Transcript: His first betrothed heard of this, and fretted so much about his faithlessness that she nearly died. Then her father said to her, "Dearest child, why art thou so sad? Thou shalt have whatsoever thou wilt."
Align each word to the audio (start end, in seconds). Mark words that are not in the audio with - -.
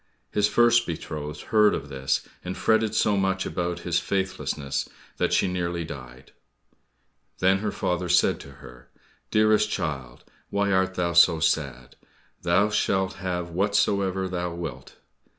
His 0.31 0.47
first 0.47 0.87
betrothed 0.87 1.41
heard 1.51 1.75
of 1.75 1.89
this, 1.89 2.27
and 2.43 2.57
fretted 2.57 2.95
so 2.95 3.15
much 3.15 3.45
about 3.45 3.81
his 3.81 3.99
faithlessness 3.99 4.89
that 5.17 5.31
she 5.31 5.47
nearly 5.47 5.85
died. 5.85 6.31
Then 7.37 7.59
her 7.59 7.71
father 7.71 8.09
said 8.09 8.39
to 8.39 8.51
her, 8.65 8.89
"Dearest 9.29 9.69
child, 9.69 10.23
why 10.49 10.71
art 10.71 10.95
thou 10.95 11.13
so 11.13 11.39
sad? 11.39 11.97
Thou 12.41 12.69
shalt 12.71 13.17
have 13.21 13.51
whatsoever 13.51 14.27
thou 14.27 14.55
wilt." 14.55 14.95